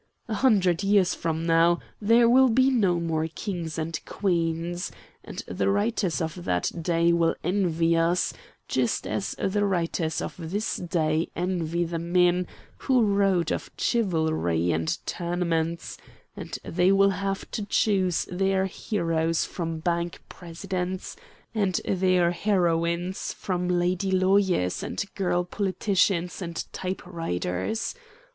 A 0.27 0.33
hundred 0.33 0.81
years 0.81 1.13
from 1.13 1.45
now 1.45 1.79
there 2.01 2.27
will 2.27 2.49
be 2.49 2.71
no 2.71 2.99
more 2.99 3.27
kings 3.27 3.77
and 3.77 4.03
queens, 4.03 4.91
and 5.23 5.43
the 5.47 5.69
writers 5.69 6.19
of 6.21 6.43
that 6.45 6.71
day 6.81 7.13
will 7.13 7.35
envy 7.43 7.95
us, 7.95 8.33
just 8.67 9.05
as 9.05 9.33
the 9.37 9.63
writers 9.63 10.19
of 10.19 10.33
this 10.39 10.77
day 10.77 11.29
envy 11.35 11.83
the 11.85 11.99
men 11.99 12.47
who 12.79 13.03
wrote 13.03 13.51
of 13.51 13.69
chivalry 13.77 14.71
and 14.71 14.97
tournaments, 15.05 15.99
and 16.35 16.57
they 16.63 16.91
will 16.91 17.11
have 17.11 17.51
to 17.51 17.63
choose 17.63 18.25
their 18.31 18.65
heroes 18.65 19.45
from 19.45 19.77
bank 19.77 20.19
presidents, 20.27 21.15
and 21.53 21.79
their 21.85 22.31
heroines 22.31 23.33
from 23.33 23.67
lady 23.67 24.09
lawyers 24.11 24.81
and 24.81 25.05
girl 25.13 25.43
politicians 25.43 26.41
and 26.41 26.65
type 26.73 27.05
writers. 27.05 27.93